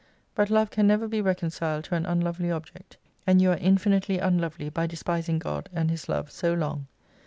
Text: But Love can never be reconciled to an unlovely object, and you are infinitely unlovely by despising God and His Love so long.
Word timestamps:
But 0.33 0.49
Love 0.49 0.71
can 0.71 0.87
never 0.87 1.07
be 1.07 1.21
reconciled 1.21 1.83
to 1.83 1.95
an 1.95 2.07
unlovely 2.07 2.49
object, 2.49 2.97
and 3.27 3.39
you 3.39 3.51
are 3.51 3.57
infinitely 3.57 4.17
unlovely 4.17 4.67
by 4.69 4.87
despising 4.87 5.37
God 5.37 5.69
and 5.73 5.91
His 5.91 6.09
Love 6.09 6.31
so 6.31 6.55
long. 6.55 6.87